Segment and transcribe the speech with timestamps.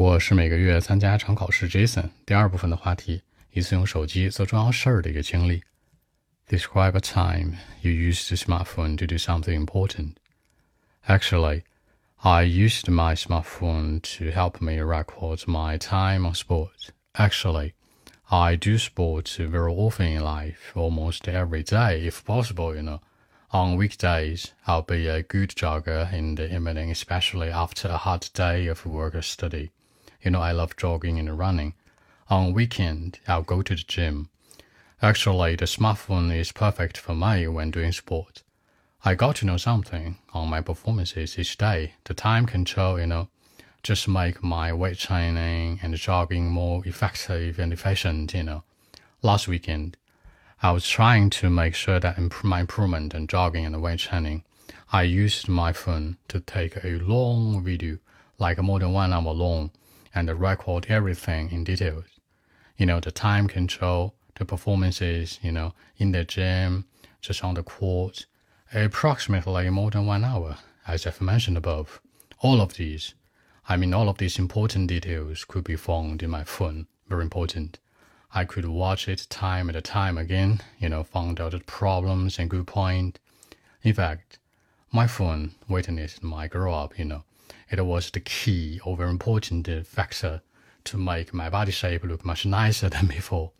[0.00, 2.11] 我是每个月参加场考试 Jason。
[2.25, 5.61] 第二部分的话题，一次用手机做重要事儿的一个经历。
[6.47, 10.13] Describe a time you used a smartphone to do something important.
[11.05, 11.63] Actually,
[12.15, 16.91] I used my smartphone to help me record my time on sport.
[17.11, 17.73] Actually,
[18.29, 23.01] I do sport very often in life, almost every day if possible, you know.
[23.51, 28.67] On weekdays, I'll be a good jogger in the evening, especially after a hard day
[28.67, 29.71] of work or study.
[30.23, 31.73] You know, I love jogging and running.
[32.29, 34.29] On weekend, I'll go to the gym.
[35.01, 38.43] Actually, the smartphone is perfect for me when doing sport.
[39.03, 41.95] I got to know something on my performances each day.
[42.03, 43.29] The time control, you know,
[43.81, 48.63] just make my weight training and jogging more effective and efficient, you know.
[49.23, 49.97] Last weekend,
[50.61, 54.43] I was trying to make sure that imp- my improvement in jogging and weight training,
[54.93, 57.97] I used my phone to take a long video,
[58.37, 59.71] like more than one hour long,
[60.13, 62.05] and record everything in details.
[62.77, 66.85] You know, the time control, the performances, you know, in the gym,
[67.21, 68.25] just on the court,
[68.73, 72.01] approximately more than one hour, as I've mentioned above.
[72.39, 73.13] All of these,
[73.69, 76.87] I mean, all of these important details could be found in my phone.
[77.07, 77.79] Very important.
[78.33, 82.49] I could watch it time and time again, you know, found out the problems and
[82.49, 83.19] good point.
[83.83, 84.39] In fact,
[84.91, 87.23] my phone witnessed my grow up, you know.
[87.70, 90.40] It was the key or very important factor
[90.84, 93.50] to make my body shape look much nicer than before.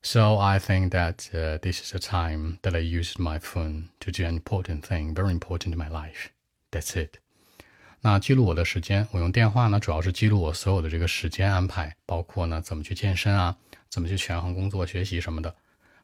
[0.00, 4.10] So I think that uh, this is the time that I used my phone to
[4.10, 6.30] do an important thing, very important in my life.
[6.70, 7.18] That's it.
[8.00, 13.56] 那记录我的时间，我用电话呢，主要是记录我所有的这个时间安排，包括呢怎么去健身啊，
[13.88, 15.54] 怎么去权衡工作、学习什么的。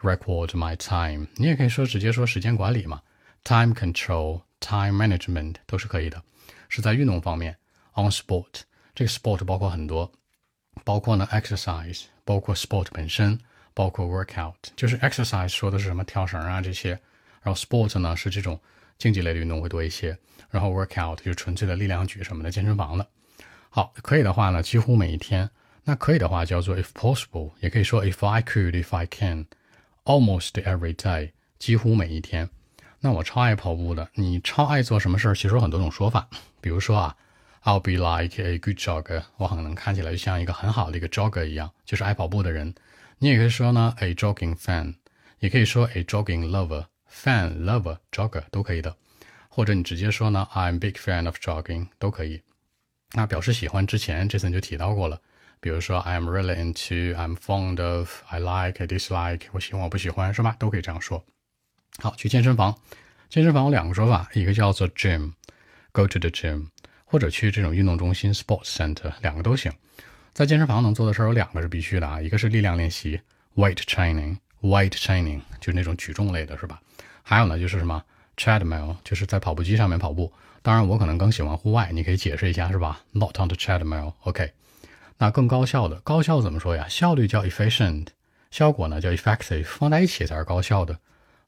[0.00, 3.02] Record my time，你也可以说直接说时间管理嘛，
[3.42, 6.22] time control、time management 都是可以的。
[6.69, 7.57] 是在运动方面
[7.93, 8.61] ，on sport，
[8.93, 10.11] 这个 sport 包括很多，
[10.83, 13.39] 包括呢 exercise，包括 sport 本身，
[13.73, 16.91] 包括 workout，就是 exercise 说的是什么跳绳啊这些，
[17.41, 18.59] 然后 sport 呢是这种
[18.97, 20.17] 竞技类的运动会多一些，
[20.49, 23.07] 然后 workout 就纯粹的力量举什么的，健身房的。
[23.69, 25.49] 好，可以的话呢，几乎每一天，
[25.83, 32.49] 那可以的话叫做 if possible，也可以说 if I could，if I can，almost every day，几乎每一天。
[33.05, 35.35] 那我超爱跑步的，你超爱做什么事儿？
[35.35, 36.27] 其实有很多种说法。
[36.59, 37.15] 比如说啊
[37.63, 42.73] ，I'll be like a good jogger，我可能看起来就像一个很好的一个 jogger 一样，就是爱跑步的人。
[43.19, 44.95] 你也可以说呢，a jogging fan，
[45.37, 48.95] 也可以说 a jogging lover，fan lover jogger 都可以的。
[49.49, 52.41] 或者你直接说呢，I'm big fan of jogging 都可以。
[53.13, 55.21] 那表示喜欢之前，Jason 就提到过了。
[55.59, 60.55] 比如说，I'm really into，I'm fond of，I like，I dislike，我喜欢我不喜欢，是吧？
[60.57, 61.23] 都可以这样说。
[61.99, 62.75] 好，去健身房。
[63.29, 66.67] 健身房有两个说法，一个叫做 gym，go to the gym，
[67.05, 69.71] 或者去这种运动中心 sports center，两个都行。
[70.33, 73.19] 在健身房能做的事儿有两个是必须的啊，一个是力量练习
[73.55, 76.79] weight training，weight training 就是那种举重类的，是吧？
[77.23, 78.03] 还有呢就是什么
[78.35, 80.31] treadmill，就是在跑步机上面跑步。
[80.61, 84.51] 当然我可能更喜欢户外，你可以解释一下是吧？Not on the treadmill，OK。
[85.17, 86.85] 那更高效的，高效怎么说呀？
[86.89, 88.07] 效率叫 efficient，
[88.51, 90.99] 效果呢叫 effective，放在一起才是高效的。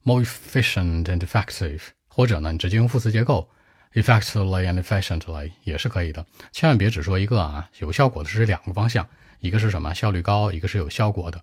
[0.08, 3.46] More efficient and effective，或者呢，你直接用副词结构
[3.92, 6.24] ，effectively and efficiently 也是可以的。
[6.50, 9.06] 千万别只说一个啊，有效果的是两个方向，
[9.40, 11.38] 一个是什么效率高，一个是有效果的。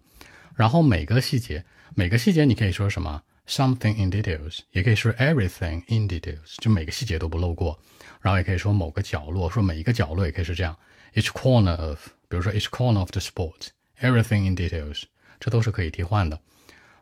[0.55, 7.79] 然后每个细节，每个细节你可以说什么 something in details，也可以说 everything in details，就每个细节都不漏过。
[8.21, 10.75] 然后也可以说某个角落，说每一个角落也可以是这样
[11.13, 15.03] ，each corner of，比如说 each corner of the sport，everything in details，
[15.39, 16.39] 这都是可以替换的。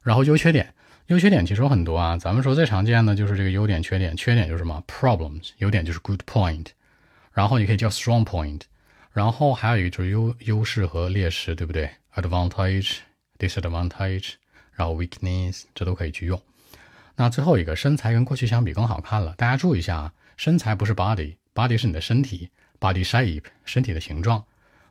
[0.01, 0.73] 然后优缺点。
[1.07, 4.15] 优缺点其实有很多啊，咱们说最常见的就是这个优点、缺点。
[4.15, 5.49] 缺点就是什么？problems。
[5.57, 6.67] 优点就是 good point，
[7.33, 8.61] 然后你可以叫 strong point，
[9.11, 12.99] 然后还有一个就是优优势和劣势，对不对？advantage、
[13.37, 14.35] disadvantage，
[14.71, 16.41] 然后 weakness，这都可以去用。
[17.15, 22.49] 那最后一个身材跟过去相比更好看了，大家注意一下啊，身材不是 body，body 是你的身体
[22.79, 24.45] ，body shape 身体的形状。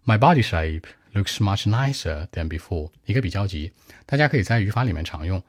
[0.05, 3.73] My body shape looks much nicer than before，一个比较级，
[4.05, 5.43] 大家可以在语法里面常用。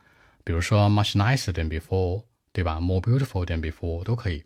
[0.44, 4.44] 比如说 much nicer than before，对吧？more beautiful than before 都可以。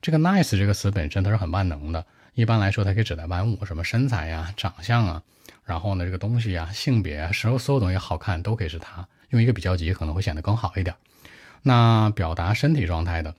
[0.00, 5.22] 这个 nice 这个词本身它是很万能的，一般来说它可以指代万物，什么身材呀、长相啊，
[5.64, 9.06] 然后呢这个东西呀、性别啊，所有所有东西好看都可以是它。
[9.30, 10.96] 用一个比较级可能会显得更好一点。
[11.62, 13.34] 那表达身体状态的，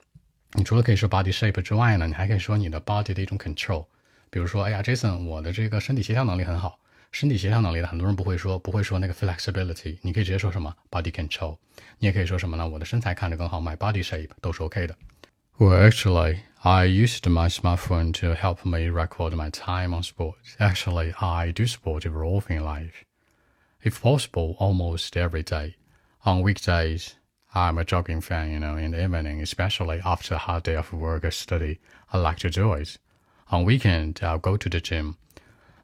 [0.53, 3.85] 你除了可以说 body shape 之外呢，你还可以说你的 body 的一种 control。
[4.29, 6.79] 比如说，哎呀，Jason，我的这个身体协调能力很好。
[7.12, 11.56] 身体协调能力的很多人不会说，不会说那个 flexibility，你可以直接说什么 body control，
[11.98, 12.68] 你也可以说什么呢？
[12.68, 14.96] 我的身材看着更好，my body shape 都是 OK 的。
[15.58, 20.36] Well, actually, I used my smartphone to help me record my time on sport.
[20.58, 23.04] Actually, I do sport very often in life.
[23.82, 25.76] If possible, almost every day.
[26.24, 27.14] On weekdays,
[27.54, 30.92] I'm a jogging fan, you know, in the evening, especially after a hard day of
[30.92, 31.78] work or study,
[32.12, 32.98] I like to do it.
[33.50, 35.16] On weekend, I'll go to the gym.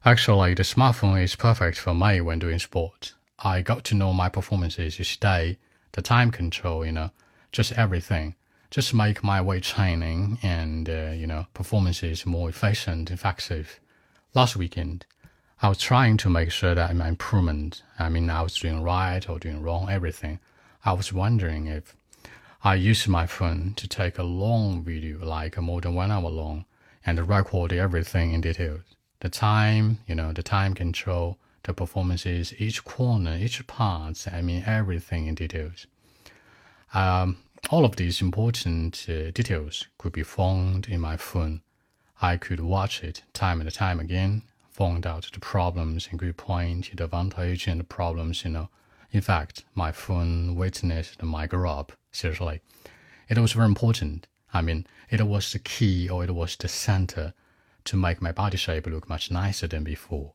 [0.04, 3.14] Actually, the smartphone is perfect for me when doing sports.
[3.38, 5.58] I got to know my performances each day,
[5.92, 7.10] the time control, you know,
[7.52, 8.34] just everything
[8.70, 13.80] just make my weight training and uh, you know performances more efficient, effective.
[14.34, 15.06] Last weekend,
[15.62, 17.82] I was trying to make sure that my improvement.
[17.98, 20.38] I mean, I was doing right or doing wrong, everything.
[20.84, 21.96] I was wondering if
[22.62, 26.66] I used my phone to take a long video, like more than one hour long,
[27.06, 28.80] and record everything in detail.
[29.20, 34.26] The time, you know, the time control, the performances, each corner, each part.
[34.32, 35.86] I mean, everything in details.
[36.94, 37.38] Um,
[37.70, 41.62] all of these important uh, details could be found in my phone.
[42.22, 46.96] I could watch it time and time again, found out the problems and could point
[46.96, 48.68] the advantage and the problems, you know.
[49.10, 52.60] In fact, my phone witnessed my grow up, seriously.
[53.28, 54.26] It was very important.
[54.54, 57.34] I mean, it was the key or it was the center
[57.87, 60.33] to make my body shape look much nicer than before.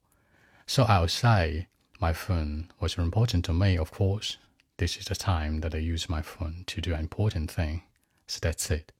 [0.67, 1.67] So I'll say
[2.01, 4.37] my phone was very important to me, of course,
[4.77, 7.83] this is the time that I use my phone to do an important thing.
[8.27, 8.93] So that's it.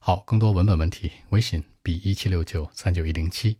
[0.00, 3.58] 好，更多文本问题，微信 b 一七六九三九一零七。